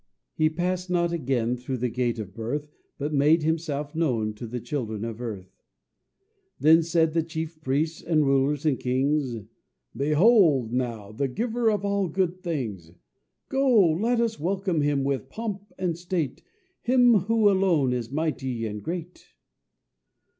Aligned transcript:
He 0.33 0.49
passed 0.49 0.89
not 0.89 1.13
again 1.13 1.55
through 1.55 1.77
the 1.77 1.87
gate 1.89 2.17
of 2.17 2.33
birth, 2.33 2.71
But 2.97 3.13
made 3.13 3.43
himself 3.43 3.93
known 3.93 4.33
to 4.33 4.47
the 4.47 4.59
children 4.59 5.05
of 5.05 5.21
earth. 5.21 5.61
Then 6.59 6.81
said 6.81 7.13
the 7.13 7.21
chief 7.21 7.61
priests, 7.61 8.01
and 8.01 8.25
rulers, 8.25 8.65
and 8.65 8.79
kings, 8.79 9.43
"Behold, 9.95 10.73
now, 10.73 11.11
the 11.11 11.27
Giver 11.27 11.69
of 11.69 11.85
all 11.85 12.07
good 12.07 12.41
things; 12.41 12.93
Go 13.47 13.95
to, 13.95 14.01
let 14.01 14.19
us 14.19 14.39
welcome 14.39 14.81
with 15.03 15.29
pomp 15.29 15.71
and 15.77 15.95
state 15.95 16.41
Him 16.81 17.13
who 17.25 17.47
alone 17.47 17.93
is 17.93 18.11
mighty 18.11 18.65
and 18.65 18.81
great." 18.81 19.27